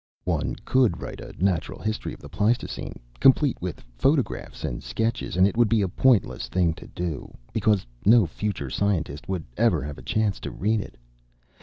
One 0.23 0.55
could 0.65 0.99
write 0.99 1.21
a 1.21 1.35
natural 1.37 1.79
history 1.79 2.11
of 2.11 2.21
the 2.21 2.27
Pleistocene, 2.27 2.99
complete 3.19 3.61
with 3.61 3.83
photographs 3.99 4.63
and 4.65 4.81
sketches, 4.81 5.37
and 5.37 5.45
it 5.47 5.55
would 5.55 5.69
be 5.69 5.83
a 5.83 5.87
pointless 5.87 6.47
thing 6.47 6.73
to 6.73 6.87
do, 6.87 7.37
because 7.53 7.85
no 8.03 8.25
future 8.25 8.71
scientist 8.71 9.29
would 9.29 9.45
ever 9.57 9.83
have 9.83 9.99
a 9.99 10.01
chance 10.01 10.39
to 10.39 10.49
read 10.49 10.81
it. 10.81 10.97